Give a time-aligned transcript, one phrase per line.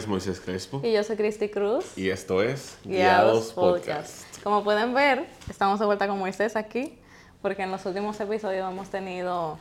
[0.00, 0.80] es Moisés Crespo.
[0.82, 1.96] Y yo soy Cristi Cruz.
[1.96, 4.24] Y esto es Guiados, Podcast.
[4.42, 6.98] Como pueden ver, estamos de vuelta con Moisés aquí,
[7.42, 9.58] porque en los últimos episodios hemos tenido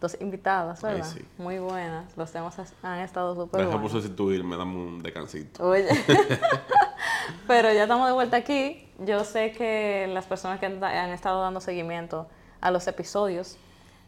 [0.00, 1.06] dos invitadas, ¿verdad?
[1.06, 1.24] sí.
[1.38, 2.16] Muy buenas.
[2.16, 3.80] Los temas han estado súper buenos.
[3.80, 5.64] por sustituirme, dame un descansito.
[5.64, 5.86] Oye.
[7.46, 8.88] Pero ya estamos de vuelta aquí.
[8.98, 12.26] Yo sé que las personas que han estado dando seguimiento
[12.60, 13.56] a los episodios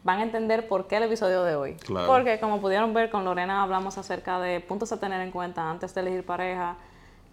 [0.05, 1.75] van a entender por qué el episodio de hoy.
[1.75, 2.07] Claro.
[2.07, 5.95] Porque como pudieron ver, con Lorena hablamos acerca de puntos a tener en cuenta antes
[5.95, 6.77] de elegir pareja.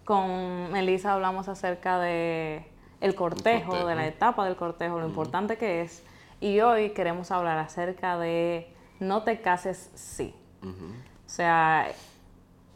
[0.04, 2.66] Con Melissa hablamos acerca de
[3.00, 3.88] el cortejo, cortejo.
[3.88, 6.02] de la etapa del cortejo, lo importante que es.
[6.40, 10.34] Y hoy queremos hablar acerca de no te cases sí.
[10.62, 11.88] O sea,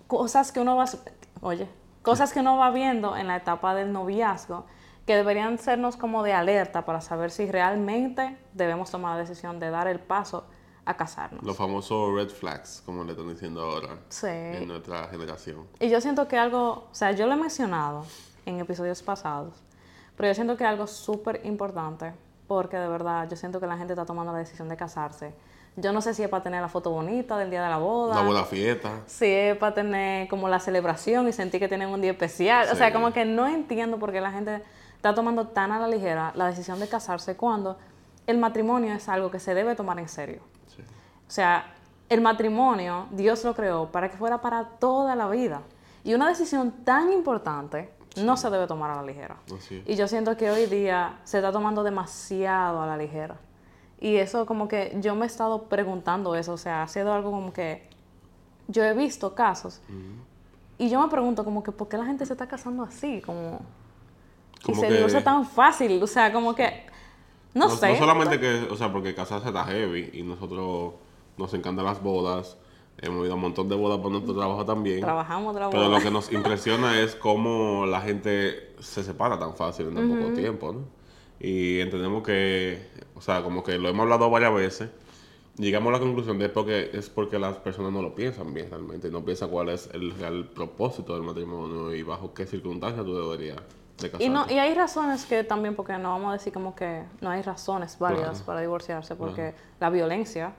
[0.07, 0.85] cosas que uno va,
[1.41, 1.69] oye,
[2.03, 4.67] cosas que uno va viendo en la etapa del noviazgo
[5.11, 9.69] que deberían sernos como de alerta para saber si realmente debemos tomar la decisión de
[9.69, 10.45] dar el paso
[10.85, 11.43] a casarnos.
[11.43, 14.29] Los famosos red flags, como le están diciendo ahora Sí.
[14.29, 15.67] en nuestra generación.
[15.81, 18.07] Y yo siento que algo, o sea, yo lo he mencionado
[18.47, 19.61] en episodios pasados,
[20.17, 22.13] pero yo siento que algo súper importante,
[22.47, 25.35] porque de verdad yo siento que la gente está tomando la decisión de casarse.
[25.75, 28.13] Yo no sé si es para tener la foto bonita del día de la boda.
[28.13, 29.01] Una buena fiesta.
[29.07, 32.69] Si es para tener como la celebración y sentir que tienen un día especial.
[32.73, 34.63] O sea, como que no entiendo por qué la gente
[35.01, 37.79] está tomando tan a la ligera la decisión de casarse cuando
[38.27, 40.43] el matrimonio es algo que se debe tomar en serio.
[40.67, 40.83] Sí.
[40.83, 41.73] O sea,
[42.11, 45.63] el matrimonio Dios lo creó para que fuera para toda la vida.
[46.05, 47.91] Y una decisión tan importante
[48.23, 49.37] no se debe tomar a la ligera.
[49.87, 53.37] Y yo siento que hoy día se está tomando demasiado a la ligera.
[54.01, 57.31] Y eso como que yo me he estado preguntando eso, o sea, ha sido algo
[57.31, 57.89] como que
[58.69, 59.81] yo he visto casos
[60.77, 63.61] y yo me pregunto como que por qué la gente se está casando así, como
[64.61, 66.85] y Como se que- divorcia tan fácil, o sea, como que
[67.55, 67.93] no, sé.
[67.93, 70.95] No solamente que, o sea, porque casarse está heavy y nosotros
[71.37, 72.57] nos encantan las bodas.
[73.03, 75.01] Hemos ido a un montón de bodas por nuestro trabajo también.
[75.01, 79.89] trabajamos otra Pero lo que nos impresiona es cómo la gente se separa tan fácil
[79.89, 80.85] en tan poco tiempo, ¿no?
[81.41, 82.79] Y entendemos que,
[83.15, 84.91] o sea, como que lo hemos hablado varias veces,
[85.57, 89.11] llegamos a la conclusión de porque es porque las personas no lo piensan bien realmente,
[89.11, 93.57] no piensan cuál es el real propósito del matrimonio y bajo qué circunstancias tú deberías
[94.01, 94.25] de.
[94.25, 97.31] Y, no, y hay razones que también, porque no vamos a decir como que no
[97.31, 98.45] hay razones válidas Claro.
[98.47, 100.53] para divorciarse, porque la violencia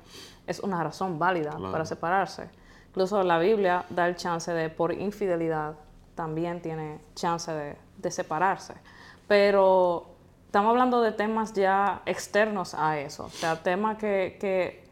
[0.47, 1.71] es una razón válida Claro.
[1.71, 2.49] para separarse.
[2.89, 5.75] Incluso la Biblia da el chance de, por infidelidad,
[6.15, 8.73] también tiene chance de, de separarse.
[9.27, 10.07] Pero
[10.47, 14.83] estamos hablando de temas ya externos a eso, o sea, temas que, que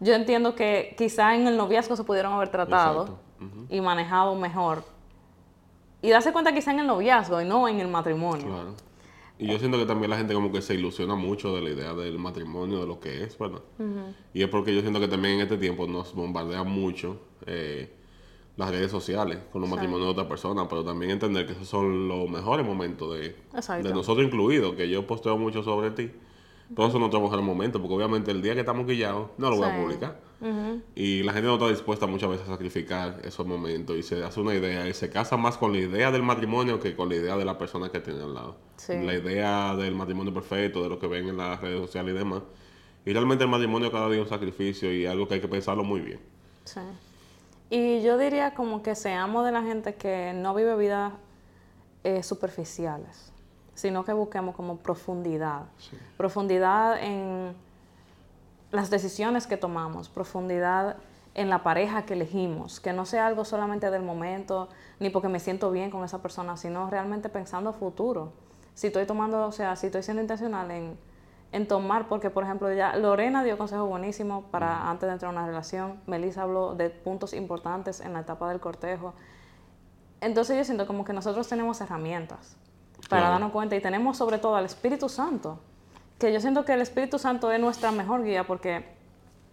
[0.00, 3.18] yo entiendo que quizá en el noviazgo se pudieron haber tratado
[3.68, 4.82] y manejado mejor.
[6.02, 8.46] Y darse cuenta quizá en el noviazgo y no en el matrimonio.
[8.46, 8.74] Claro.
[9.38, 11.94] Y yo siento que también la gente como que se ilusiona mucho de la idea
[11.94, 13.62] del matrimonio, de lo que es, ¿verdad?
[14.34, 17.94] Y es porque yo siento que también en este tiempo nos bombardea mucho eh,
[18.56, 22.08] las redes sociales con los matrimonios de otras personas, pero también entender que esos son
[22.08, 23.36] los mejores momentos de,
[23.82, 26.10] de nosotros incluidos, que yo posteo mucho sobre ti.
[26.74, 29.68] Todos son nuestros mejores momentos, porque obviamente el día que estamos guillados no lo voy
[29.68, 30.20] a publicar.
[30.94, 34.40] Y la gente no está dispuesta muchas veces a sacrificar esos momentos y se hace
[34.40, 37.36] una idea y se casa más con la idea del matrimonio que con la idea
[37.36, 38.56] de la persona que tiene al lado.
[38.76, 38.94] Sí.
[39.02, 42.42] La idea del matrimonio perfecto, de lo que ven en las redes sociales y demás.
[43.04, 45.82] Y realmente el matrimonio cada día es un sacrificio y algo que hay que pensarlo
[45.82, 46.20] muy bien.
[46.64, 46.80] Sí.
[47.70, 51.12] Y yo diría como que seamos de la gente que no vive vidas
[52.04, 53.32] eh, superficiales,
[53.78, 55.66] sino que busquemos como profundidad.
[56.16, 57.54] Profundidad en
[58.72, 60.96] las decisiones que tomamos, profundidad
[61.34, 64.68] en la pareja que elegimos, que no sea algo solamente del momento,
[64.98, 68.32] ni porque me siento bien con esa persona, sino realmente pensando a futuro.
[68.74, 70.98] Si estoy tomando, o sea, si estoy siendo intencional en,
[71.52, 75.32] en tomar, porque por ejemplo ya Lorena dio consejo buenísimo para antes de entrar a
[75.32, 79.14] una relación, Melissa habló de puntos importantes en la etapa del cortejo.
[80.20, 82.56] Entonces yo siento como que nosotros tenemos herramientas
[83.08, 83.32] para Claro.
[83.32, 85.58] darnos cuenta y tenemos sobre todo al Espíritu Santo,
[86.18, 88.84] que yo siento que el Espíritu Santo es nuestra mejor guía porque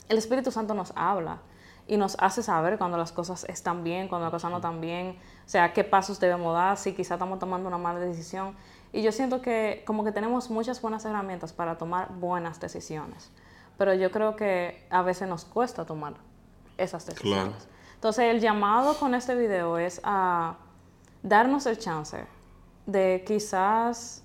[0.09, 1.39] el Espíritu Santo nos habla
[1.88, 5.18] y nos hace saber cuando las cosas están bien, cuando las cosas no están bien,
[5.45, 8.56] o sea, qué pasos debemos dar, si quizá estamos tomando una mala decisión.
[8.92, 13.30] Y yo siento que como que tenemos muchas buenas herramientas para tomar buenas decisiones,
[13.77, 16.13] pero yo creo que a veces nos cuesta tomar
[16.77, 17.44] esas decisiones.
[17.53, 17.75] Claro.
[17.94, 20.56] Entonces el llamado con este video es a
[21.24, 22.25] darnos el chance
[22.85, 24.23] de quizás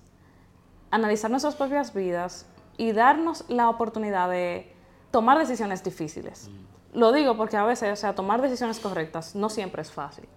[0.90, 2.46] analizar nuestras propias vidas
[2.76, 4.74] y darnos la oportunidad de
[5.10, 6.50] tomar decisiones difíciles.
[6.92, 10.28] Lo digo porque a veces, o sea, tomar decisiones correctas no siempre es fácil.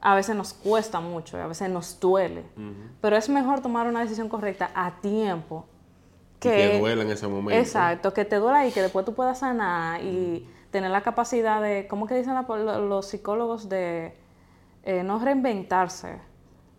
[0.00, 2.44] A veces nos cuesta mucho, y a veces nos duele.
[3.00, 5.66] Pero es mejor tomar una decisión correcta a tiempo.
[6.36, 7.60] Y que duela en ese momento.
[7.60, 11.86] Exacto, que te duela y que después tú puedas sanar y tener la capacidad de,
[11.88, 12.34] ¿cómo que dicen
[12.88, 14.14] los psicólogos de
[14.84, 16.18] eh, no reinventarse,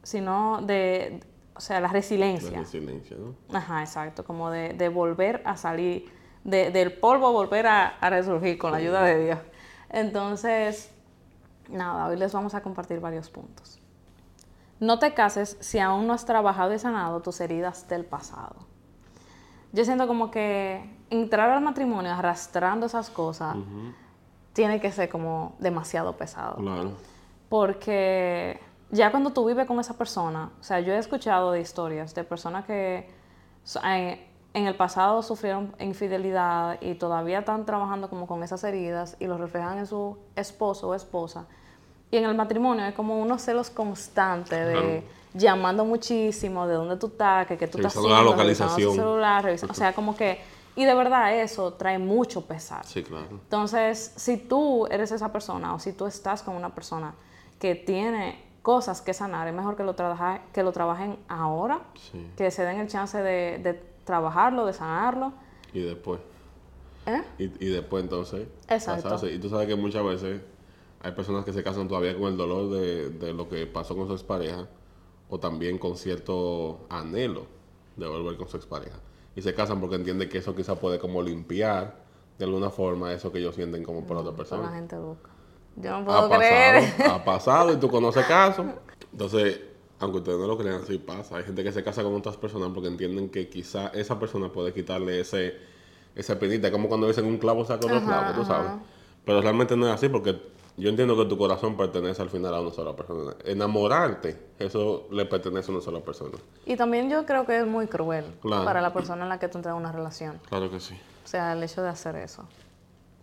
[0.03, 1.19] sino de,
[1.55, 2.51] o sea, la resiliencia.
[2.51, 3.35] La resiliencia, ¿no?
[3.57, 6.11] Ajá, exacto, como de, de volver a salir,
[6.43, 9.39] de- del polvo volver a, a resurgir con la ayuda de Dios.
[9.89, 10.91] Entonces,
[11.69, 13.79] nada, hoy les vamos a compartir varios puntos.
[14.79, 18.55] No te cases si aún no has trabajado y sanado tus heridas del pasado.
[19.73, 23.55] Yo siento como que entrar al matrimonio arrastrando esas cosas
[24.53, 26.55] tiene que ser como demasiado pesado.
[26.55, 26.93] Claro.
[27.47, 28.59] Porque
[28.91, 32.23] ya cuando tú vives con esa persona, o sea, yo he escuchado de historias de
[32.23, 33.07] personas que
[33.63, 34.19] so- en,
[34.53, 39.77] el pasado sufrieron infidelidad y todavía están trabajando como con esas heridas y lo reflejan
[39.77, 41.45] en su esposo o esposa.
[42.11, 45.03] Y en el matrimonio es como unos celos constantes de
[45.33, 48.81] llamando muchísimo, de dónde tú estás, que, que tú estás Revisando la haciendo, revisando tu
[48.81, 48.95] localización.
[49.05, 50.41] celular, revisa- o sea, como que...
[50.75, 52.85] Y de verdad eso trae mucho pesar.
[52.85, 53.27] Sí, claro.
[53.29, 57.13] Entonces, si tú eres esa persona o si tú estás con una persona
[57.59, 62.27] que tiene cosas que sanar, es mejor que lo, trabaja- que lo trabajen ahora, Sí.
[62.37, 63.73] que se den el chance de, de
[64.03, 65.33] trabajarlo, de sanarlo.
[65.73, 66.19] Y después.
[67.07, 67.23] ¿Eh?
[67.39, 69.03] Y, y después entonces Exacto.
[69.03, 69.33] casarse.
[69.33, 70.41] Y tú sabes que muchas veces
[71.01, 74.05] hay personas que se casan todavía con el dolor de, de lo que pasó con
[74.07, 74.67] su expareja
[75.29, 77.47] o también con cierto anhelo
[77.95, 78.97] de volver con su expareja.
[79.35, 81.95] Y se casan porque entienden que eso quizá puede como limpiar
[82.37, 84.71] de alguna forma eso que ellos sienten como por otra Con la persona.
[84.75, 85.29] gente loca.
[85.75, 86.91] Yo no Ha puedo creer.
[86.97, 88.65] pasado, ha pasado y tú conoces casos.
[89.11, 89.59] Entonces,
[89.99, 91.37] aunque ustedes no lo crean, sí pasa.
[91.37, 94.73] Hay gente que se casa con otras personas porque entienden que quizá esa persona puede
[94.73, 95.55] quitarle ese,
[96.15, 96.67] esa penita.
[96.67, 98.71] Es como cuando dicen un clavo saca otro clavo, tú sabes.
[99.25, 100.41] Pero realmente no es así porque
[100.77, 103.35] yo entiendo que tu corazón pertenece al final a una sola persona.
[103.45, 106.37] Enamorarte, eso le pertenece a una sola persona.
[106.65, 108.65] Y también yo creo que es muy cruel Claro.
[108.65, 110.39] para la persona en la que tú entras en una relación.
[110.49, 110.95] Claro que sí.
[111.23, 112.45] O sea, el hecho de hacer eso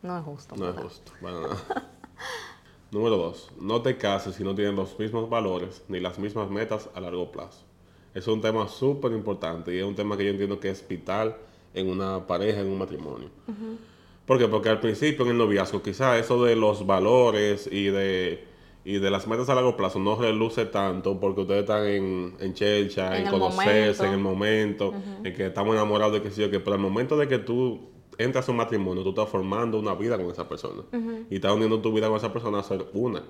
[0.03, 0.55] no es justo.
[0.57, 1.11] No es justo.
[1.21, 1.57] para nada.
[2.91, 6.89] Número dos, no te cases si no tienen los mismos valores ni las mismas metas
[6.95, 7.65] a largo plazo.
[8.15, 11.37] Es un tema súper importante y es un tema que yo entiendo que es vital
[11.75, 13.29] en una pareja, en un matrimonio.
[14.27, 14.49] ¿Por qué?
[14.49, 18.45] Porque al principio en el noviazgo quizá eso de los valores y de,
[18.85, 22.55] y de las metas a largo plazo no reluce tanto porque ustedes están en, en
[22.55, 24.05] chelcha, En en, conocerse, momento.
[24.05, 24.95] en el momento,
[25.25, 27.91] en que estamos enamorados de que sí o que, pero al momento de que tú
[28.19, 30.83] entras a un matrimonio, tú estás formando una vida con esa persona
[31.31, 33.23] y estás uniendo tu vida con esa persona a ser una.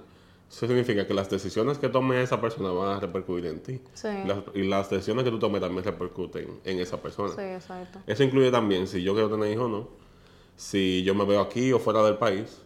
[0.50, 3.80] Eso significa que las decisiones que tome esa persona van a repercutir en ti.
[3.92, 4.08] Sí.
[4.24, 7.34] Las- y las decisiones que tú tomes también repercuten en esa persona.
[7.34, 7.98] Sí, exacto.
[8.06, 9.88] Eso incluye también si yo quiero tener hijos o no,
[10.56, 12.62] si yo me veo aquí o fuera del país,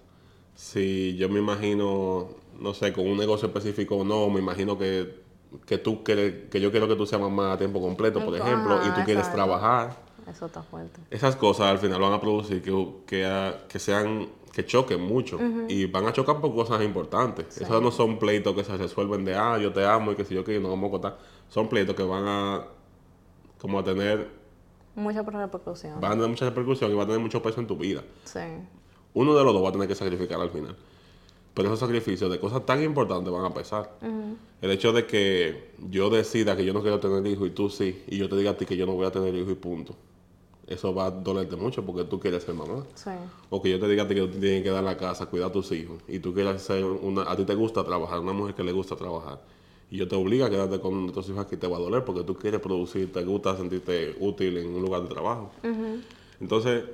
[0.54, 2.28] si yo me imagino,
[2.60, 5.20] no sé, con un negocio específico o no, me imagino que,
[5.66, 8.46] que tú quieres, que yo quiero que tú seas mamá a tiempo completo, por Ajá,
[8.46, 9.36] ejemplo, y tú quieres exacto.
[9.36, 10.12] trabajar.
[10.28, 11.00] Eso está fuerte.
[11.10, 15.38] Esas cosas al final van a producir que, que, ah, que sean que choquen mucho
[15.69, 17.58] y van a chocar por cosas importantes.
[17.58, 20.34] Esos no son pleitos que se resuelven de, ah, yo te amo y que si
[20.34, 21.19] yo que no vamos a contar.
[21.48, 22.64] Son pleitos que van a
[23.58, 24.28] como a tener
[24.94, 26.00] Mucha repercusión.
[26.00, 28.02] van a tener mucha repercusión y va a tener mucho peso en tu vida.
[28.25, 28.40] Sí.
[29.14, 30.76] Uno de los dos va a tener que sacrificar al final.
[31.54, 33.98] Pero esos sacrificios de cosas tan importantes van a pesar.
[34.60, 38.02] El hecho de que yo decida que yo no quiero tener hijos y tú sí,
[38.06, 39.94] y yo te diga a ti que yo no voy a tener hijos y punto.
[40.73, 42.85] Eso va a dolerte mucho porque tú quieres ser mamá.
[42.95, 43.11] Sí.
[43.50, 45.71] O que yo te diga que tú tienes que dar la casa, cuidar a tus
[45.73, 46.02] hijos.
[46.09, 47.31] Y tú quieres ser una...
[47.31, 49.41] A ti te gusta trabajar, una mujer que le gusta trabajar.
[49.91, 52.23] Y yo te obligo a quedarte con tus hijos aquí, te va a doler porque
[52.25, 55.50] tú quieres producir, te gusta sentirte útil en un lugar de trabajo.
[56.41, 56.85] Entonces,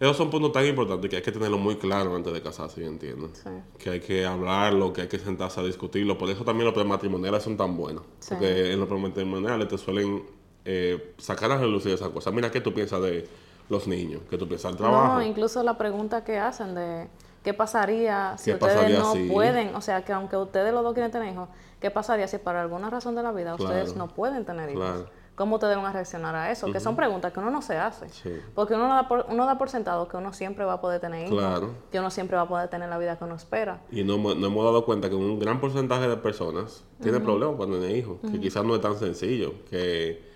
[0.00, 2.88] esos son puntos tan importantes que hay que tenerlo muy claro antes de casarse, yo
[2.88, 3.28] entiendo.
[3.34, 3.50] Sí.
[3.78, 6.18] Que hay que hablarlo, que hay que sentarse a discutirlo.
[6.18, 8.02] Por eso también los prematrimoniales son tan buenos.
[8.18, 8.30] Sí.
[8.30, 10.24] Porque en los prematrimoniales te suelen
[10.64, 12.32] eh, sacar a relucir esas cosas.
[12.32, 13.28] Mira, ¿qué tú piensas de
[13.68, 14.22] los niños?
[14.28, 15.14] ¿Qué tú piensas del trabajo?
[15.14, 17.08] No, incluso la pregunta que hacen de
[17.42, 19.28] qué pasaría si ¿Qué ustedes pasaría no si?
[19.28, 21.48] pueden, o sea, que aunque ustedes los dos quieren tener hijos,
[21.80, 24.82] ¿qué pasaría si por alguna razón de la vida ustedes no pueden tener hijos?
[24.84, 25.20] Claro.
[25.36, 26.70] ¿Cómo ustedes van a reaccionar a eso?
[26.70, 28.10] Que son preguntas que uno no se hace.
[28.10, 28.30] Sí.
[28.54, 31.26] Porque uno da, por, uno da por sentado que uno siempre va a poder tener
[31.28, 31.70] hijos, Claro.
[31.90, 33.80] que uno siempre va a poder tener la vida que uno espera.
[33.90, 37.78] Y no, no hemos dado cuenta que un gran porcentaje de personas tiene problemas cuando
[37.78, 40.29] tiene hijos, que quizás no es tan sencillo, que,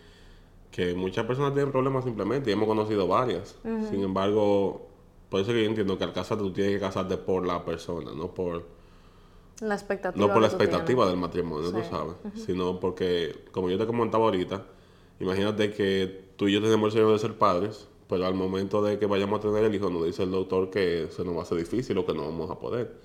[0.75, 3.57] que muchas personas tienen problemas simplemente, y hemos conocido varias.
[3.91, 4.89] Sin embargo,
[5.29, 8.11] por eso que yo entiendo que al casarte tú tienes que casarte por la persona,
[8.13, 8.67] no por,
[9.61, 10.27] La expectativa.
[10.27, 10.75] no por la que tú tienes.
[10.75, 14.67] expectativa del matrimonio, tú sabes, sino porque, como yo te comentaba ahorita,
[15.21, 18.99] imagínate que tú y yo tenemos el sueño de ser padres, pero al momento de
[18.99, 21.43] que vayamos a tener el hijo, nos dice el doctor que se nos va a
[21.43, 22.97] hacer difícil o que no vamos a poder.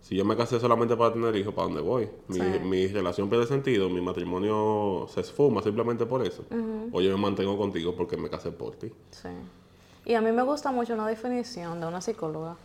[0.00, 2.08] Si yo me casé solamente para tener hijos, ¿para dónde voy?
[2.28, 2.42] Mi, Sí.
[2.64, 6.44] mi relación pierde sentido, mi matrimonio se esfuma simplemente por eso.
[6.92, 8.92] O yo me mantengo contigo porque me casé por ti.
[9.10, 9.28] Sí.
[10.06, 12.56] Y a mí me gusta mucho una definición de una psicóloga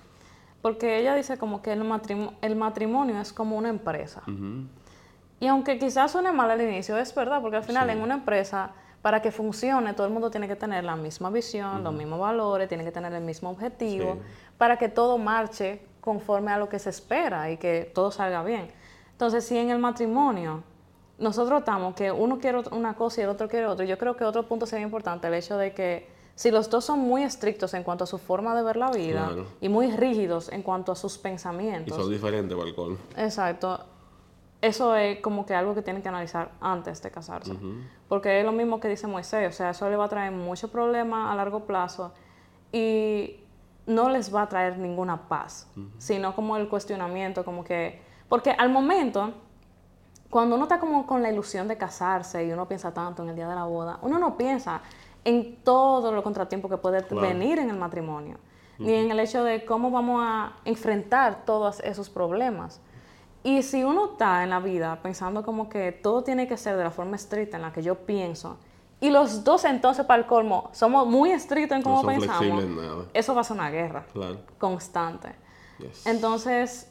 [0.65, 4.23] porque ella dice como que el, matrimonio, el matrimonio es como una empresa.
[5.39, 8.71] Y aunque quizás suene mal al inicio, es verdad, porque al final en una empresa,
[9.03, 12.67] para que funcione, todo el mundo tiene que tener la misma visión, los mismos valores,
[12.67, 14.17] tiene que tener el mismo objetivo,
[14.57, 18.71] para que todo marche conforme a lo que se espera y que todo salga bien.
[19.11, 20.63] Entonces, si en el matrimonio
[21.17, 24.23] nosotros estamos que uno quiere una cosa y el otro quiere otra, yo creo que
[24.23, 27.83] otro punto sería importante el hecho de que si los dos son muy estrictos en
[27.83, 29.31] cuanto a su forma de ver la vida
[29.61, 31.97] y muy rígidos en cuanto a sus pensamientos.
[31.97, 32.97] Y son diferentes, balcón.
[33.17, 33.79] Exacto.
[34.61, 37.53] Eso es como que algo que tienen que analizar antes de casarse.
[38.09, 40.69] Porque es lo mismo que dice Moisés, o sea, eso le va a traer mucho
[40.69, 42.11] problema a largo plazo
[42.73, 43.39] y
[43.85, 48.01] no les va a traer ninguna paz, sino como el cuestionamiento, como que...
[48.27, 49.33] Porque al momento
[50.35, 53.35] cuando uno está como con la ilusión de casarse y uno piensa tanto en el
[53.35, 54.81] día de la boda, uno no piensa
[55.23, 58.37] en todo lo contratiempo que puede venir en el matrimonio,
[58.77, 62.81] ni en el hecho de cómo vamos a enfrentar todos esos problemas.
[63.43, 66.83] Y si uno está en la vida pensando como que todo tiene que ser de
[66.83, 68.57] la forma estricta en la que yo pienso,
[68.99, 72.63] y los dos entonces para el colmo somos muy estrictos en cómo pensamos,
[73.13, 74.05] eso va a ser una guerra
[74.57, 75.35] constante.
[76.05, 76.89] Entonces,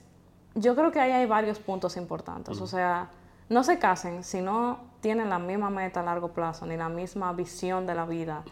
[0.55, 2.61] yo creo que ahí hay varios puntos importantes.
[2.61, 3.11] O sea,
[3.49, 7.33] no se casen si no tienen la misma meta a largo plazo ni la misma
[7.33, 8.45] visión de la vida.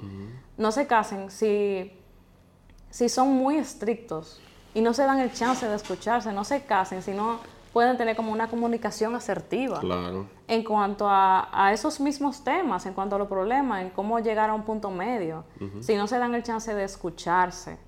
[0.57, 1.93] No se casen si,
[2.91, 4.41] si son muy estrictos
[4.75, 6.33] y no se dan el chance de escucharse.
[6.33, 7.39] No se casen si no
[7.73, 9.81] pueden tener como una comunicación asertiva
[10.47, 14.55] en cuanto a, esos mismos temas, en cuanto a los problemas, en cómo llegar a
[14.55, 15.45] un punto medio.
[15.81, 17.79] Si no se dan el chance de escucharse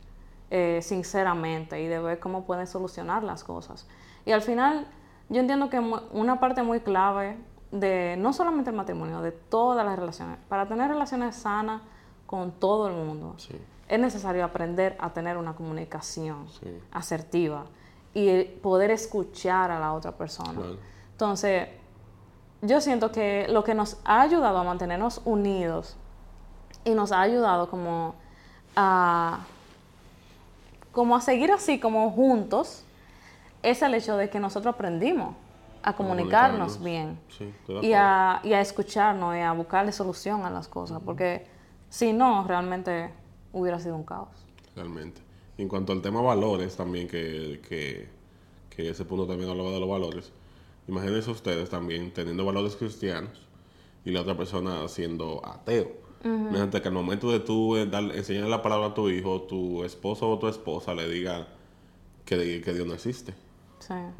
[0.51, 3.87] eh, sinceramente y de ver cómo pueden solucionar las cosas.
[4.25, 4.87] Y al final
[5.29, 7.37] yo entiendo que una parte muy clave
[7.71, 11.83] de no solamente el matrimonio, de todas las relaciones, para tener relaciones sanas
[12.27, 13.37] con todo el mundo,
[13.89, 16.47] es necesario aprender a tener una comunicación
[16.91, 17.67] asertiva
[18.15, 20.61] y poder escuchar a la otra persona.
[21.13, 21.69] Entonces,
[22.63, 25.97] yo siento que lo que nos ha ayudado a mantenernos unidos
[26.85, 28.15] y nos ha ayudado como
[28.77, 29.41] a,
[30.93, 32.85] como a seguir así, como juntos,
[33.63, 35.35] es el hecho de que nosotros aprendimos
[35.83, 37.19] a comunicarnos, bien
[37.83, 41.47] y, a, y, a, escucharnos y a buscarle solución a las cosas, porque
[41.91, 43.13] si no, realmente
[43.53, 44.29] hubiera sido un caos.
[44.75, 45.21] Realmente.
[45.59, 48.09] En cuanto al tema valores también, que, que,
[48.71, 50.33] que ese punto también hablaba de los valores,
[50.89, 53.41] imagínense ustedes también teniendo valores cristianos
[54.05, 56.05] y la otra persona siendo ateo.
[56.25, 60.31] Imagínate que al momento de tú eh, enseñar la palabra a tu hijo, tu esposo
[60.31, 61.49] o tu esposa le diga
[62.25, 63.35] que, que Dios no existe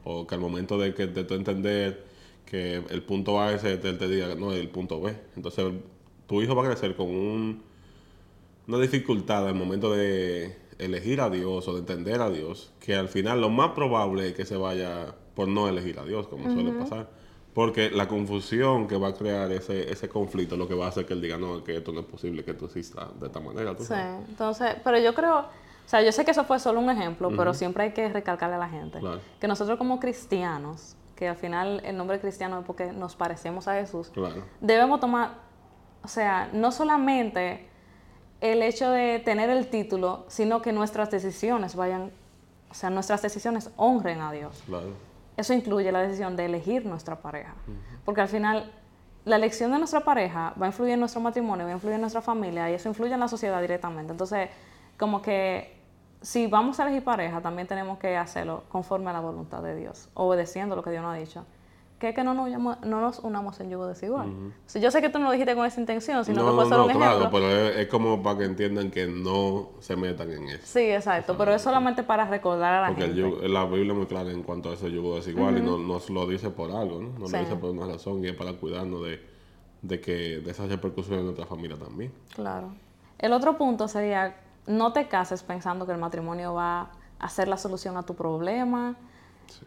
[0.05, 2.05] o que al momento de que de tú entender
[2.45, 5.17] que el punto A es él te diga, no, el punto B.
[5.37, 5.73] Entonces,
[6.27, 7.63] tu hijo va a crecer con un,
[8.69, 13.09] una dificultad al momento de elegir a Dios o de entender a Dios, que al
[13.09, 16.73] final lo más probable es que se vaya por no elegir a Dios, como suele
[16.73, 17.09] pasar.
[17.53, 21.07] Porque la confusión que va a crear ese, ese conflicto lo que va a hacer
[21.07, 23.75] que él diga, no, que esto no es posible que tú existas de esta manera.
[23.79, 23.95] sí,
[24.29, 25.47] entonces, pero yo creo
[25.85, 28.57] o sea, yo sé que eso fue solo un ejemplo, pero siempre hay que recalcarle
[28.57, 29.01] a la gente.
[29.39, 33.75] Que nosotros como cristianos, que al final el nombre cristiano es porque nos parecemos a
[33.75, 34.11] Jesús,
[34.61, 35.35] debemos tomar,
[36.03, 37.69] o sea, no solamente
[38.41, 42.11] el hecho de tener el título, sino que nuestras decisiones vayan,
[42.71, 44.63] o sea, nuestras decisiones honren a Dios.
[45.37, 47.55] Eso incluye la decisión de elegir nuestra pareja,
[48.05, 48.71] porque al final
[49.25, 52.03] la elección de nuestra pareja va a influir en nuestro matrimonio, va a influir en
[52.03, 54.13] nuestra familia y eso influye en la sociedad directamente.
[54.13, 54.51] Entonces,
[54.99, 55.75] como que
[56.21, 60.09] si vamos a elegir pareja, también tenemos que hacerlo conforme a la voluntad de Dios,
[60.15, 61.45] obedeciendo lo que Dios nos ha dicho.
[62.05, 62.51] Que es que no nos,
[62.83, 64.31] no nos unamos en yugo desigual.
[64.75, 66.91] yo sé que tú no lo dijiste con esa intención, sino que fue solo un
[66.91, 67.17] ejemplo.
[67.17, 70.61] Claro, pero es, como para que entiendan que no se metan en eso.
[70.65, 73.23] Sí, exacto, pero es solamente para recordar a la gente.
[73.23, 76.11] Porque la Biblia es muy clara en cuanto a ese yugo desigual y no nos
[76.11, 77.19] lo dice por algo, ¿no?
[77.19, 79.23] No lo dice por una razón y es para cuidarnos de,
[79.81, 82.13] de, que, de esas repercusiones en nuestra familia también.
[82.35, 82.75] Claro.
[83.19, 87.57] El otro punto sería no te cases pensando que el matrimonio va a ser la
[87.57, 88.95] solución a tu problema,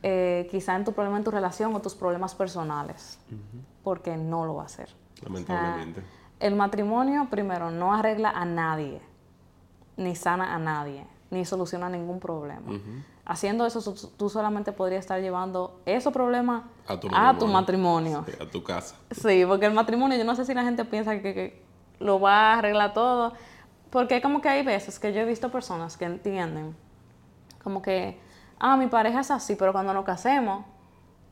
[0.04, 3.20] eh, quizá en tu problema en tu relación o tus problemas personales,
[3.84, 4.90] porque no lo va a hacer.
[5.24, 6.04] Lamentablemente.
[6.40, 9.02] el matrimonio, primero, no arregla a nadie,
[9.96, 12.80] ni sana a nadie, ni soluciona ningún problema.
[13.26, 16.98] Haciendo eso, tú solamente podrías estar llevando esos problemas a
[17.38, 18.26] tu matrimonio.
[18.40, 18.96] a tu casa.
[19.12, 21.64] Sí, porque el matrimonio, yo no sé si la gente piensa que, que
[22.00, 23.34] lo va a arreglar todo
[23.90, 26.76] porque como que hay veces que yo he visto personas que entienden
[27.64, 28.18] como que,
[28.60, 30.66] ah, mi pareja es así, pero cuando nos casemos,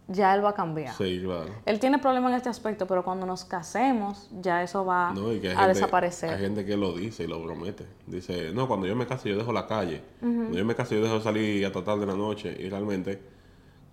[0.08, 0.94] ya él va a cambiar.
[0.94, 1.50] Sí, claro.
[1.66, 5.40] Él tiene problemas en este aspecto, pero cuando nos casemos, ya eso va No, y
[5.40, 6.30] que hay a gente, desaparecer.
[6.30, 7.86] Hay gente que lo dice y lo promete.
[8.06, 10.04] Dice, no, cuando yo me case yo dejo la calle.
[10.20, 12.56] Cuando yo me case yo dejo salir hasta tarde de la noche.
[12.60, 13.20] Y realmente,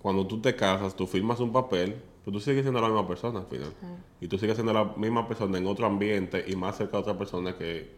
[0.01, 3.41] cuando tú te casas, tú firmas un papel, pero tú sigues siendo la misma persona
[3.41, 3.73] al final.
[4.21, 7.17] Y tú sigues siendo la misma persona en otro ambiente y más cerca de otra
[7.17, 7.97] persona que,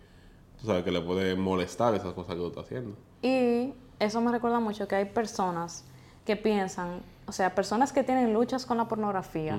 [0.60, 2.96] tú sabes, que le puede molestar esas cosas que tú estás haciendo.
[3.22, 3.74] Y
[4.04, 5.84] eso me recuerda mucho que hay personas
[6.24, 9.58] que piensan, o sea, personas que tienen luchas con la pornografía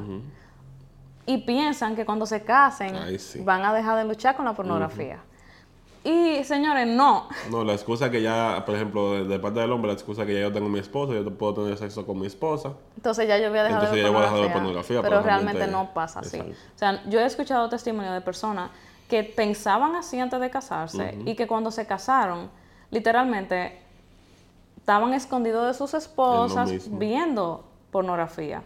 [1.25, 3.41] y piensan que cuando se casen Ay, sí.
[3.41, 5.19] van a dejar de luchar con la pornografía.
[6.03, 7.27] Y señores, no.
[7.49, 10.35] No, la excusa que ya, por ejemplo, de, de parte del hombre, la excusa que
[10.35, 12.73] ya yo tengo mi esposa, yo puedo tener sexo con mi esposa.
[12.95, 14.53] Entonces ya yo voy a dejar Entonces de ver ya voy a dejar de ver
[14.53, 14.97] pornografía.
[14.97, 16.37] pornografía, Pero pero realmente realmente- no pasa así.
[16.37, 16.53] Exacto.
[16.75, 18.69] O sea, yo he escuchado testimonios de personas
[19.09, 22.51] que pensaban así antes de casarse y que cuando se casaron,
[22.91, 23.81] literalmente
[24.85, 28.61] estaban escondidos de sus esposas viendo pornografía.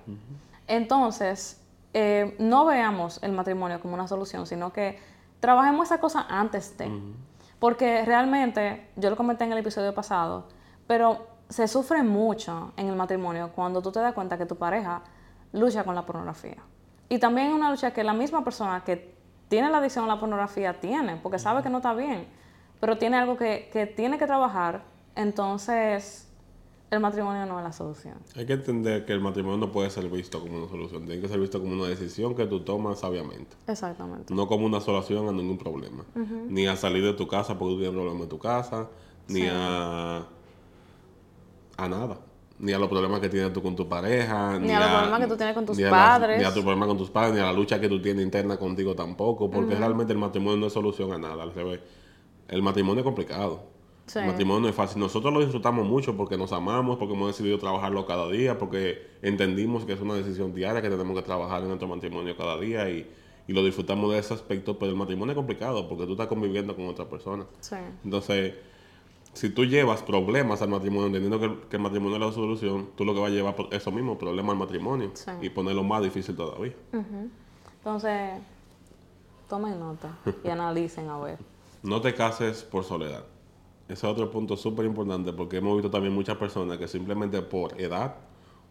[0.67, 4.99] Entonces, eh, no veamos el matrimonio como una solución, sino que
[5.39, 6.91] trabajemos esa cosa antes de.
[7.57, 10.49] Porque realmente, yo lo comenté en el episodio pasado,
[10.87, 15.01] pero se sufre mucho en el matrimonio cuando tú te das cuenta que tu pareja
[15.53, 16.57] lucha con la pornografía.
[17.07, 19.15] Y también una lucha que la misma persona que
[19.47, 22.27] tiene la adicción a la pornografía tiene, porque sabe que no está bien,
[22.81, 24.81] pero tiene algo que, que tiene que trabajar,
[25.15, 26.25] entonces
[26.91, 28.15] el matrimonio no es la solución.
[28.35, 31.27] Hay que entender que el matrimonio no puede ser visto como una solución, tiene que
[31.27, 33.55] ser visto como una decisión que tú tomas sabiamente.
[33.67, 34.33] Exactamente.
[34.33, 36.03] No como una solución a ningún problema.
[36.47, 38.87] Ni a salir de tu casa porque tú tienes problemas en tu casa,
[39.27, 40.25] ni a,
[41.77, 42.17] a nada.
[42.57, 45.27] Ni a los problemas que tienes tú con tu pareja, Ni a los problemas que
[45.27, 46.39] tú tienes con tus ni a padres.
[46.39, 48.57] ni a tu problema con tus padres, ni a la lucha que tú tienes interna
[48.57, 51.43] contigo tampoco, porque realmente el matrimonio no es solución a nada.
[51.43, 51.79] al revés.
[52.47, 53.61] El matrimonio es complicado.
[54.09, 54.17] Sí.
[54.19, 54.99] El matrimonio no es fácil.
[54.99, 59.85] Nosotros lo disfrutamos mucho porque nos amamos, porque hemos decidido trabajarlo cada día, porque entendimos
[59.85, 63.07] que es una decisión diaria que tenemos que trabajar en nuestro matrimonio cada día y,
[63.47, 64.79] y lo disfrutamos de ese aspecto.
[64.79, 67.45] Pero el matrimonio es complicado porque tú estás conviviendo con otra persona.
[67.59, 67.75] Sí.
[68.03, 68.55] Entonces,
[69.33, 72.89] si tú llevas problemas al matrimonio, entendiendo que, el- que el matrimonio es la solución,
[72.95, 75.29] tú lo que vas a llevar por eso mismo, problemas al matrimonio Sí.
[75.43, 76.73] y ponerlo más difícil todavía.
[77.77, 78.31] Entonces,
[79.47, 81.37] tomen nota y analicen a ver.
[81.83, 83.23] No te cases por soledad.
[83.89, 87.79] Ese es otro punto súper importante porque hemos visto también muchas personas que simplemente por
[87.81, 88.17] edad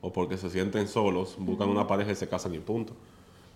[0.01, 2.93] o porque se sienten solos buscan una pareja y se casan y punto.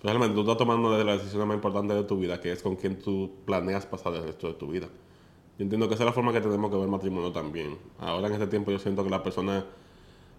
[0.00, 2.50] Pero realmente tú estás tomando una de las decisiones más importantes de tu vida, que
[2.50, 4.88] es con quien tú planeas pasar el resto de tu vida.
[5.56, 7.78] Yo entiendo que esa es la forma que tenemos que ver el matrimonio también.
[8.00, 9.64] Ahora en este tiempo yo siento que las personas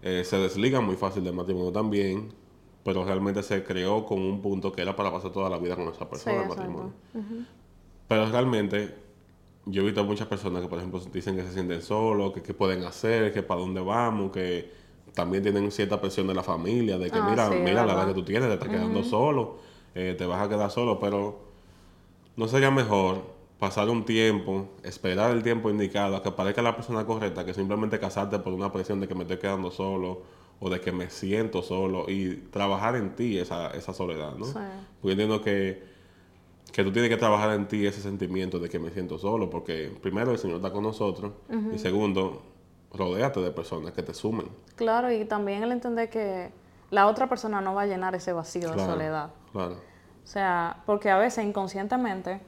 [0.02, 2.34] eh, se desligan muy fácil del matrimonio también,
[2.84, 5.88] pero realmente se creó con un punto que era para pasar toda la vida con
[5.88, 6.62] esa persona, el exacto.
[6.62, 6.94] matrimonio.
[8.10, 9.03] Pero realmente,
[9.66, 12.54] yo he visto muchas personas que, por ejemplo, dicen que se sienten solos, que qué
[12.54, 14.72] pueden hacer, que para dónde vamos, que
[15.14, 18.08] también tienen cierta presión de la familia, de que Ah, mira, sí, mira la edad
[18.08, 19.58] que tú tienes, te estás quedando solo,
[19.96, 21.40] eh, te vas a quedar solo, pero
[22.36, 27.06] no sería mejor pasar un tiempo, esperar el tiempo indicado, a que parezca la persona
[27.06, 30.24] correcta, que simplemente casarte por una presión de que me estoy quedando solo
[30.60, 34.46] o de que me siento solo y trabajar en ti esa, esa soledad, ¿no?
[34.46, 34.54] Sí.
[35.02, 35.93] Porque entiendo que,
[36.72, 39.96] que tú tienes que trabajar en ti ese sentimiento de que me siento solo, porque
[40.02, 41.34] primero el Señor está con nosotros
[41.74, 42.42] y segundo,
[42.92, 44.48] rodéate de personas que te sumen.
[44.76, 46.52] Claro, y también el entender que
[46.90, 49.32] la otra persona no va a llenar ese vacío de soledad.
[49.52, 49.76] Claro.
[50.24, 52.40] O sea, porque a veces inconscientemente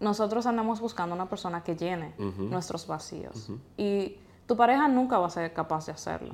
[0.00, 3.50] nosotros andamos buscando una persona que llene nuestros vacíos.
[3.76, 6.32] Y tu pareja nunca va a ser capaz de hacerlo.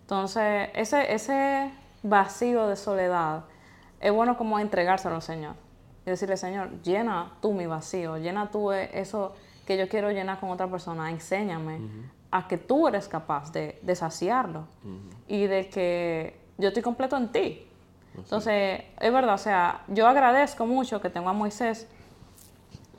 [0.00, 3.44] Entonces, ese, ese vacío de soledad
[4.00, 5.54] es bueno como entregárselo al Señor.
[6.06, 9.34] Y decirle, Señor, llena tú mi vacío, llena tú eh, eso
[9.66, 11.80] que yo quiero llenar con otra persona, enséñame
[12.30, 14.66] a que tú eres capaz de, de saciarlo
[15.28, 17.66] y de que yo estoy completo en ti.
[18.16, 21.88] Entonces, es verdad, o sea, yo agradezco mucho que tengo a Moisés,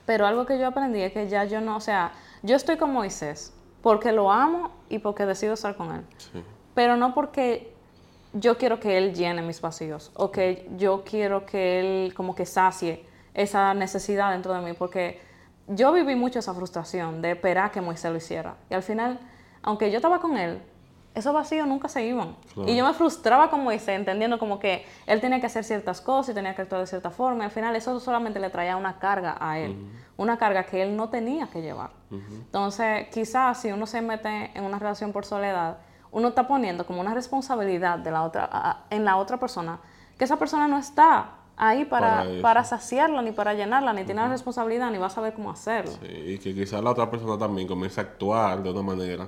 [0.05, 2.91] pero algo que yo aprendí es que ya yo no, o sea, yo estoy con
[2.91, 6.43] Moisés porque lo amo y porque decido estar con él, Sí.
[6.73, 7.74] pero no porque
[8.37, 12.45] yo quiero que él llene mis vacíos o que yo quiero que él como que
[12.45, 15.21] sacie esa necesidad dentro de mí, porque
[15.67, 18.55] yo viví mucho esa frustración de esperar que Moisés lo hiciera.
[18.69, 19.19] Y al final,
[19.61, 20.61] aunque yo estaba con él,
[21.13, 22.35] esos vacíos nunca se iban.
[22.53, 22.69] Claro.
[22.69, 26.33] Y yo me frustraba con Moisés, entendiendo como que él tenía que hacer ciertas cosas
[26.33, 27.43] y tenía que actuar de cierta forma.
[27.43, 29.77] Y al final eso solamente le traía una carga a él,
[30.17, 31.91] una carga que él no tenía que llevar.
[32.11, 35.77] Entonces, quizás si uno se mete en una relación por soledad,
[36.11, 39.79] uno está poniendo como una responsabilidad de la otra, en la otra persona,
[40.17, 44.27] que esa persona no está ahí para, Para saciarla, ni para llenarla, ni tiene la
[44.27, 45.91] responsabilidad, ni va a saber cómo hacerlo.
[46.01, 49.27] Sí, y que quizás la otra persona también comience a actuar de una manera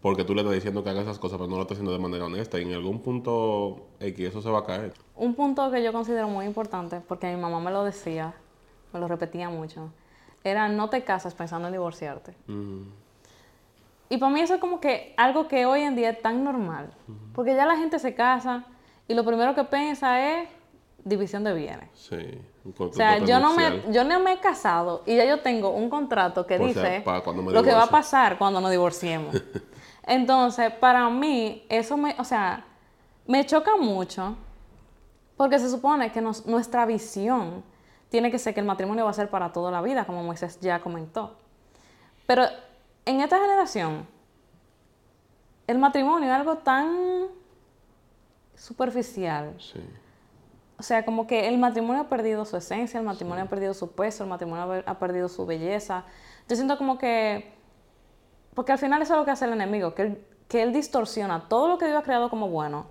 [0.00, 1.98] porque tú le estás diciendo que haga esas cosas, pero no lo estás haciendo de
[1.98, 2.58] manera honesta.
[2.58, 4.94] Y en algún punto X eso se va a caer.
[5.14, 8.34] Un punto que yo considero muy importante, porque mi mamá me lo decía,
[8.92, 9.90] me lo repetía mucho,
[10.42, 12.34] era no te casas pensando en divorciarte.
[14.10, 16.90] Y para mí eso es como que algo que hoy en día es tan normal,
[17.32, 18.64] porque ya la gente se casa
[19.06, 20.48] y lo primero que piensa es
[21.04, 21.88] división de bienes.
[21.94, 22.38] Sí.
[22.76, 25.88] O sea, yo no, me, yo no me he casado y ya yo tengo un
[25.88, 29.34] contrato que dice lo que va a pasar cuando nos divorciemos.
[30.06, 32.64] Entonces, para mí, eso me, o sea,
[33.26, 34.36] me choca mucho
[35.36, 37.62] porque se supone que nuestra visión
[38.08, 40.58] tiene que ser que el matrimonio va a ser para toda la vida, como Moisés
[40.60, 41.36] ya comentó.
[42.26, 42.42] Pero
[43.04, 44.06] en esta generación,
[45.66, 47.28] el matrimonio es algo tan
[48.54, 49.54] superficial.
[49.58, 49.80] Sí.
[50.78, 53.92] O sea, como que el matrimonio ha perdido su esencia, el matrimonio ha perdido su
[53.92, 56.04] peso, el matrimonio ha perdido su belleza.
[56.48, 57.52] Yo siento como que,
[58.54, 61.48] porque al final eso es lo que hace el enemigo, que él, que él distorsiona
[61.48, 62.86] todo lo que Dios ha creado como bueno,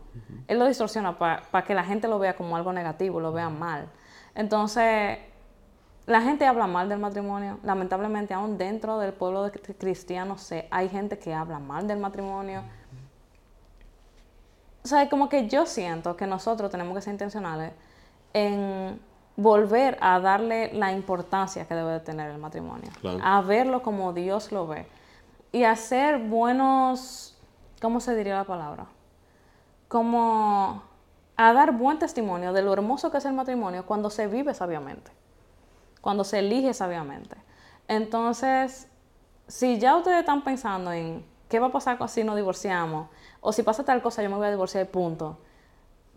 [0.48, 3.90] él lo distorsiona para que la gente lo vea como algo negativo, lo vea mal.
[4.36, 5.18] Entonces,
[6.10, 7.60] la gente habla mal del matrimonio.
[7.64, 10.38] Lamentablemente, aún dentro del pueblo cristiano,
[10.72, 12.64] hay gente que habla mal del matrimonio.
[14.84, 17.74] O sea, como que yo siento que nosotros tenemos que ser intencionales
[18.34, 19.00] en
[19.36, 22.90] volver a darle la importancia que debe de tener el matrimonio,
[23.24, 24.88] a verlo como Dios lo ve
[25.52, 27.38] y hacer buenos,
[27.82, 28.88] ¿cómo se diría la palabra?
[29.88, 30.82] Como
[31.38, 35.12] a dar buen testimonio de lo hermoso que es el matrimonio cuando se vive sabiamente,
[36.02, 37.36] cuando se elige sabiamente.
[37.88, 38.88] Entonces,
[39.48, 43.10] si ya ustedes están pensando en qué va a pasar si nos divorciamos,
[43.42, 45.38] o si pasa tal cosa, yo me voy a divorciar, punto.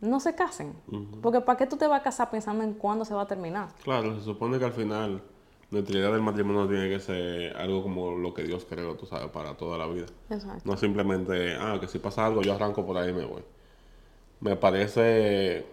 [0.01, 0.75] No se casen.
[1.23, 3.69] Porque ¿para qué tú te vas a casar pensando en cuándo se va a terminar?
[3.85, 5.23] Claro, se supone que al final
[5.71, 9.31] nuestra idea del matrimonio tiene que ser algo como lo que Dios creó, tú sabes,
[9.31, 10.07] para toda la vida.
[10.29, 10.63] Exacto.
[10.65, 13.43] No simplemente, ah, que si pasa algo, yo arranco por ahí y me voy.
[14.41, 15.65] Me parece.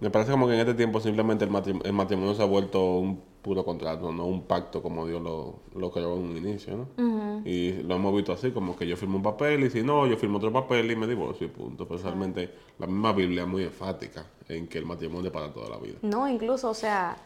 [0.00, 2.96] Me parece como que en este tiempo simplemente el matrimonio, el matrimonio se ha vuelto
[2.96, 7.42] un puro contrato, no un pacto como Dios lo, lo creó en un inicio, ¿no?
[7.44, 10.16] Y lo hemos visto así, como que yo firmo un papel y si no, yo
[10.16, 11.86] firmo otro papel y me divorcio y punto.
[11.86, 15.68] Pero realmente la misma Biblia es muy enfática en que el matrimonio es para toda
[15.68, 15.98] la vida.
[16.00, 17.18] No, incluso, o sea,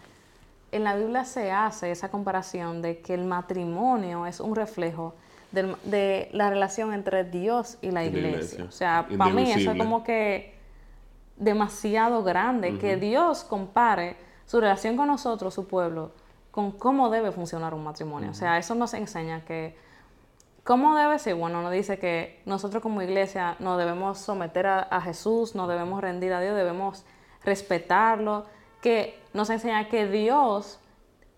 [0.72, 5.14] en la Biblia se hace esa comparación de que el matrimonio es un reflejo
[5.52, 8.64] de, la relación entre Dios y la iglesia.
[8.64, 10.57] O sea, para mí eso es como que
[11.38, 16.12] demasiado grande, que Dios compare su relación con nosotros, su pueblo,
[16.50, 18.30] con cómo debe funcionar un matrimonio.
[18.30, 19.76] O sea, eso nos enseña que
[20.64, 21.34] cómo debe ser.
[21.34, 26.32] Bueno, nos dice que nosotros como iglesia nos debemos someter a, Jesús, nos debemos rendir
[26.32, 27.04] a Dios, debemos
[27.44, 28.46] respetarlo,
[28.82, 30.80] que nos enseña que Dios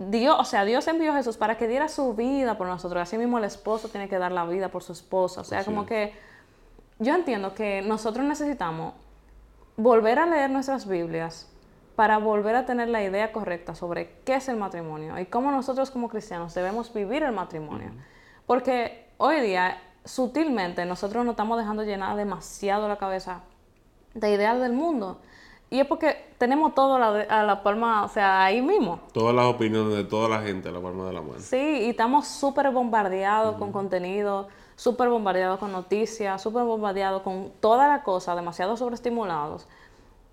[0.01, 3.03] Dios, o sea, Dios envió a Jesús para que diera su vida por nosotros.
[3.03, 5.43] Así mismo el esposo tiene que dar la vida por su esposa.
[5.43, 6.15] O sea, como que
[6.99, 8.95] yo entiendo que nosotros necesitamos
[9.83, 11.49] volver a leer nuestras Biblias
[11.97, 15.91] para volver a tener la idea correcta sobre qué es el matrimonio y cómo nosotros
[15.91, 17.91] como cristianos debemos vivir el matrimonio.
[18.47, 23.41] Porque hoy día, sutilmente, nosotros nos estamos dejando llenar demasiado la cabeza
[24.15, 25.21] de ideal del mundo.
[25.71, 29.01] Y es porque tenemos todo a la palma, o sea, ahí mismo.
[29.13, 31.39] Todas las opiniones de toda la gente a la palma de la mano.
[31.39, 37.87] Sí, y estamos súper bombardeados con contenido, súper bombardeados con noticias, súper bombardeados con toda
[37.87, 39.69] la cosa, demasiado sobreestimulados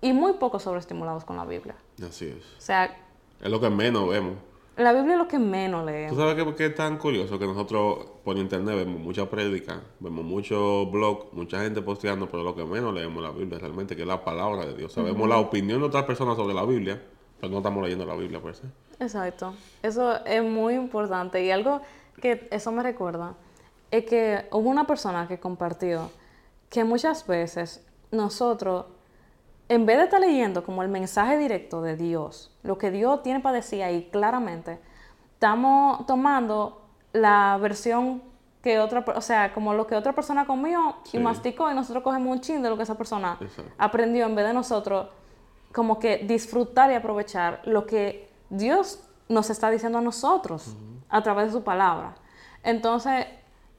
[0.00, 1.76] y muy poco sobreestimulados con la Biblia.
[2.02, 2.44] Así es.
[2.56, 2.96] O sea...
[3.40, 4.34] Es lo que menos vemos.
[4.78, 6.16] La Biblia es lo que menos leemos.
[6.16, 7.36] ¿Tú sabes qué, es tan curioso?
[7.36, 12.54] Que nosotros por internet vemos mucha prédica, vemos muchos blogs, mucha gente posteando, pero lo
[12.54, 14.92] que menos leemos la Biblia realmente, que es la palabra de Dios.
[14.92, 17.02] Sabemos la opinión de otras personas sobre la Biblia,
[17.40, 18.62] pero no estamos leyendo la Biblia por eso.
[19.00, 19.52] Exacto.
[19.82, 21.44] Eso es muy importante.
[21.44, 21.80] Y algo
[22.22, 23.34] que eso me recuerda
[23.90, 26.12] es que hubo una persona que compartió
[26.70, 28.86] que muchas veces nosotros
[29.68, 33.40] en vez de estar leyendo como el mensaje directo de Dios, lo que Dios tiene
[33.40, 34.78] para decir ahí claramente,
[35.34, 38.22] estamos tomando la versión
[38.62, 42.32] que otra, o sea, como lo que otra persona comió y masticó y nosotros cogemos
[42.32, 43.38] un chin de lo que esa persona
[43.76, 45.08] aprendió en vez de nosotros
[45.72, 50.74] como que disfrutar y aprovechar lo que Dios nos está diciendo a nosotros
[51.08, 52.14] a través de su palabra.
[52.62, 53.26] Entonces,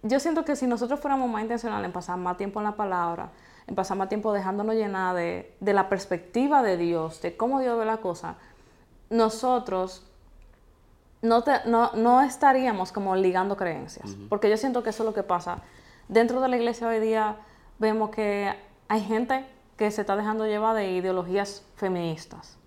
[0.04, 3.32] yo siento que si nosotros fuéramos más intencionales en pasar más tiempo en la palabra,
[3.76, 7.98] pasar más tiempo dejándonos llenar de, la perspectiva de Dios, de cómo Dios ve la
[7.98, 8.36] cosa,
[9.10, 10.06] nosotros
[11.22, 14.16] no, no, estaríamos como ligando creencias.
[14.30, 15.60] Porque yo siento que eso es lo que pasa.
[16.08, 17.38] Dentro de la iglesia hoy día
[17.78, 18.56] vemos que
[18.88, 19.46] hay gente
[19.78, 22.58] que se está dejando llevar de ideologías feministas.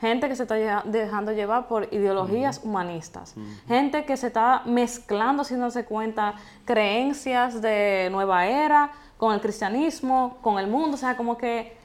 [0.00, 3.34] gente que se está dejando llevar por ideologías humanistas,
[3.66, 6.34] gente que se está mezclando sin darse cuenta
[6.64, 11.76] creencias de nueva era con el cristianismo, con el mundo, o sea, como que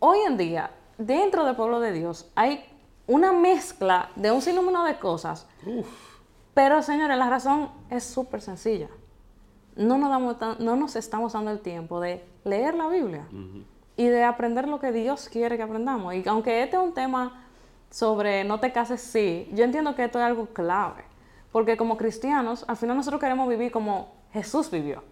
[0.00, 2.62] hoy en día dentro del pueblo de Dios hay
[3.06, 5.46] una mezcla de un sinnúmero de cosas.
[6.52, 8.88] Pero señores, la razón es súper sencilla.
[9.76, 13.26] No nos, damos no nos estamos dando el tiempo de leer la Biblia
[13.96, 16.14] y de aprender lo que Dios quiere que aprendamos.
[16.14, 17.46] Y aunque este es un tema
[17.88, 21.04] sobre no te cases, sí, yo entiendo que esto es algo clave.
[21.52, 25.02] Porque como cristianos, al final nosotros queremos vivir como Jesús vivió.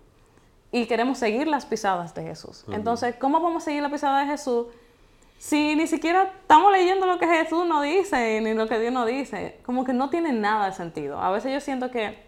[0.70, 2.64] Y queremos seguir las pisadas de Jesús.
[2.70, 4.66] Entonces, ¿cómo vamos a seguir la pisada de Jesús
[5.38, 9.07] si ni siquiera estamos leyendo lo que Jesús nos dice ni lo que Dios nos
[9.07, 9.61] dice?
[9.64, 11.18] Como que no tiene nada de sentido.
[11.20, 12.18] A veces yo siento que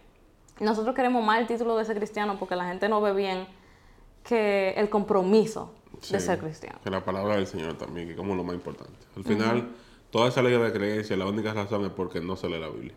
[0.58, 3.46] nosotros queremos más el título de ser cristiano porque la gente no ve bien
[4.24, 5.74] que el compromiso
[6.10, 6.78] de ser cristiano.
[6.82, 8.92] Que la palabra del Señor también, que es como lo más importante.
[9.16, 9.68] Al final,
[10.10, 12.94] toda esa ley de creencia, la única razón es porque no se lee la Biblia.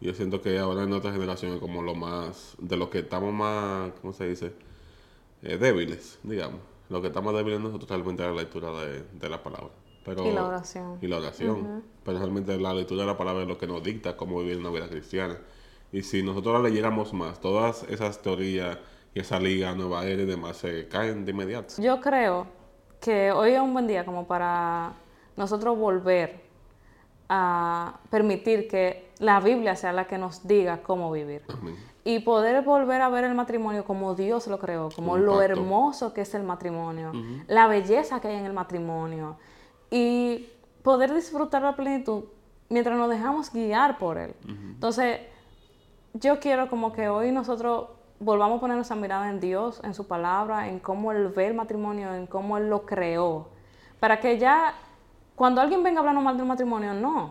[0.00, 3.32] Yo siento que ahora en otra generación es como lo más, de los que estamos
[3.32, 4.52] más, ¿cómo se dice?
[5.42, 6.60] Eh, débiles, digamos.
[6.88, 9.70] Lo que estamos débiles nosotros realmente es la lectura de, la palabra.
[10.04, 10.98] Pero, y la oración.
[11.00, 11.82] Y la oración.
[12.04, 14.70] Pero realmente la lectura de la palabra es lo que nos dicta cómo vivir una
[14.70, 15.38] vida cristiana.
[15.92, 18.78] Y si nosotros la leyéramos más, todas esas teorías
[19.14, 21.74] y esa liga nueva era y demás se caen de inmediato.
[21.82, 22.46] Yo creo
[23.00, 24.94] que hoy es un buen día como para
[25.36, 26.45] nosotros volver
[27.28, 31.42] a permitir que la Biblia sea la que nos diga cómo vivir.
[32.04, 36.20] Y poder volver a ver el matrimonio como Dios lo creó, como lo hermoso que
[36.20, 37.12] es el matrimonio,
[37.48, 39.36] la belleza que hay en el matrimonio.
[39.90, 40.48] Y
[40.82, 42.24] poder disfrutar la plenitud
[42.68, 44.34] mientras nos dejamos guiar por Él.
[44.46, 45.20] Entonces,
[46.14, 50.06] yo quiero como que hoy nosotros volvamos a poner nuestra mirada en Dios, en su
[50.06, 53.48] palabra, en cómo Él ve el matrimonio, en cómo Él lo creó.
[54.00, 54.74] Para que ya
[55.36, 57.24] cuando alguien venga hablando mal del matrimonio, no.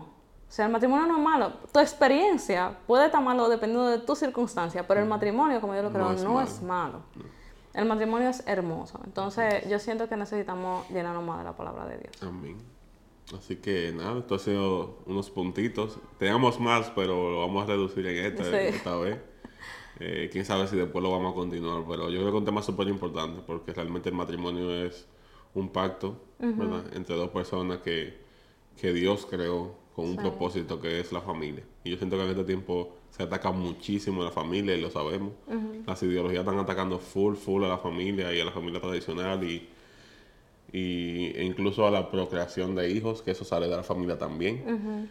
[0.48, 1.52] O sea, el matrimonio no es malo.
[1.72, 5.90] Tu experiencia puede estar malo dependiendo de tu circunstancia, pero el matrimonio, como yo lo
[5.90, 7.02] creo, no es malo.
[7.74, 9.00] El matrimonio es hermoso.
[9.04, 12.22] Entonces, yo siento que necesitamos llenarnos más de la palabra de Dios.
[12.22, 12.56] Amén.
[13.36, 15.98] Así que nada, esto ha sido unos puntitos.
[16.18, 19.18] Teníamos más, pero lo vamos a reducir en este, esta vez.
[19.98, 22.44] Eh, quién sabe si después lo vamos a continuar, pero yo creo que es un
[22.44, 25.08] tema súper importante porque realmente el matrimonio es
[25.54, 26.84] un pacto, ¿verdad?
[26.94, 28.24] Entre dos personas que,
[28.82, 31.64] Dios creó con un propósito que es la familia.
[31.82, 34.90] Y yo siento que en este tiempo se ataca muchísimo a la familia y lo
[34.90, 35.32] sabemos.
[35.86, 39.68] Las ideologías están atacando full, full a la familia y a la familia tradicional y,
[40.72, 45.08] y e incluso a la procreación de hijos, que eso sale de la familia también.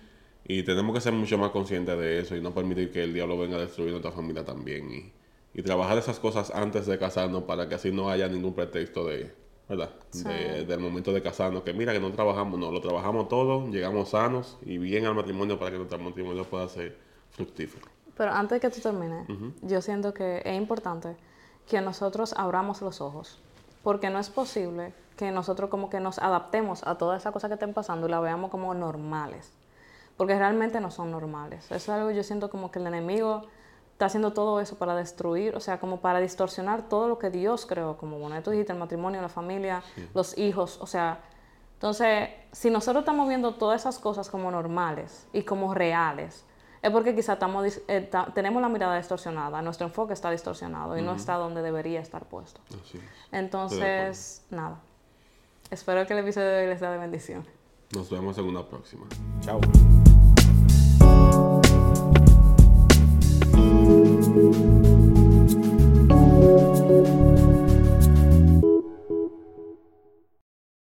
[0.47, 3.37] Y tenemos que ser mucho más conscientes de eso y no permitir que el diablo
[3.37, 4.91] venga a destruir nuestra familia también.
[4.91, 9.07] Y, y trabajar esas cosas antes de casarnos para que así no haya ningún pretexto
[9.07, 9.31] de,
[9.67, 9.89] ¿verdad?
[10.13, 14.57] del momento de casarnos, que mira que no trabajamos, no, lo trabajamos todo, llegamos sanos
[14.63, 16.97] y bien al matrimonio para que nuestro matrimonio pueda ser
[17.31, 17.87] fructífero.
[18.15, 19.27] Pero antes de que tú termines,
[19.61, 21.15] yo siento que es importante
[21.67, 23.39] que nosotros abramos los ojos,
[23.83, 27.55] porque no es posible que nosotros como que nos adaptemos a todas esas cosas que
[27.55, 29.51] estén pasando y la veamos como normales,
[30.15, 31.65] porque realmente no son normales.
[31.65, 33.43] Eso es algo yo siento como que el enemigo
[33.95, 37.65] está haciendo todo eso para destruir, o sea, como para distorsionar todo lo que Dios
[37.65, 41.21] creó, como bueno, tú dijiste, el matrimonio, la familia, los hijos, o sea,
[41.75, 46.43] entonces, si nosotros estamos viendo todas esas cosas como normales y como reales,
[46.81, 51.15] es porque quizá estamos, eh, tenemos la mirada distorsionada, nuestro enfoque está distorsionado y no
[51.15, 52.59] está donde debería estar puesto.
[53.31, 54.77] Entonces, nada.
[55.71, 57.45] Espero que el episodio de hoy les sea de bendición.
[57.93, 59.05] Nos vemos en una próxima.
[59.39, 59.61] Chao.